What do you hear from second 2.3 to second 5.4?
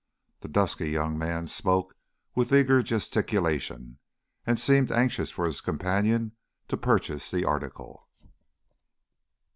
with eager gesticulation, and seemed anxious